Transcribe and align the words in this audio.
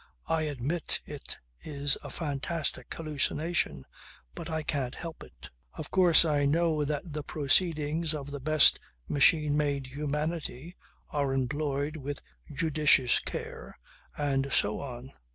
I 0.27 0.41
admit 0.49 0.99
it 1.05 1.37
is 1.63 1.95
a 2.01 2.09
fantastic 2.09 2.91
hallucination, 2.91 3.85
but 4.33 4.49
I 4.49 4.63
can't 4.63 4.95
help 4.95 5.21
it. 5.21 5.51
Of 5.73 5.91
course 5.91 6.25
I 6.25 6.45
know 6.45 6.83
that 6.83 7.13
the 7.13 7.21
proceedings 7.21 8.15
of 8.15 8.31
the 8.31 8.39
best 8.39 8.79
machine 9.07 9.55
made 9.55 9.85
humanity 9.85 10.75
are 11.11 11.35
employed 11.35 11.97
with 11.97 12.23
judicious 12.51 13.19
care 13.19 13.77
and 14.17 14.51
so 14.51 14.79
on. 14.79 15.11